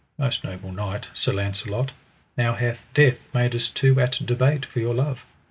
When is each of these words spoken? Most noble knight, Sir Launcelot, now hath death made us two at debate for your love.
Most 0.17 0.43
noble 0.43 0.71
knight, 0.71 1.09
Sir 1.13 1.31
Launcelot, 1.31 1.91
now 2.35 2.55
hath 2.55 2.87
death 2.95 3.29
made 3.35 3.53
us 3.53 3.67
two 3.69 3.99
at 4.01 4.13
debate 4.25 4.65
for 4.65 4.79
your 4.79 4.95
love. 4.95 5.19